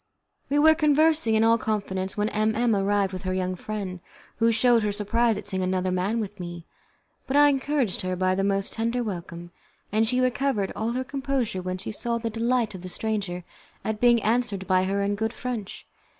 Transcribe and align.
We 0.49 0.57
were 0.57 0.73
conversing 0.73 1.35
in 1.35 1.43
all 1.43 1.59
confidence 1.59 2.17
when 2.17 2.29
M 2.29 2.55
M 2.55 2.75
arrived 2.75 3.13
with 3.13 3.21
her 3.21 3.35
young 3.35 3.53
friend, 3.55 3.99
who 4.37 4.51
showed 4.51 4.81
her 4.81 4.91
surprise 4.91 5.37
at 5.37 5.47
seeing 5.47 5.61
another 5.61 5.91
man 5.91 6.19
with 6.19 6.39
me, 6.39 6.65
but 7.27 7.37
I 7.37 7.49
encouraged 7.49 8.01
her 8.01 8.15
by 8.15 8.33
the 8.33 8.43
most 8.43 8.73
tender 8.73 9.03
welcome; 9.03 9.51
and 9.91 10.07
she 10.07 10.19
recovered 10.19 10.71
all 10.75 10.93
her 10.93 11.03
composure 11.03 11.61
when 11.61 11.77
she 11.77 11.91
saw 11.91 12.17
the 12.17 12.31
delight 12.31 12.73
of 12.73 12.81
the 12.81 12.89
stranger 12.89 13.43
at 13.85 14.01
being 14.01 14.23
answered 14.23 14.65
by 14.65 14.85
her 14.85 15.03
in 15.03 15.13
good 15.13 15.33
French. 15.33 15.85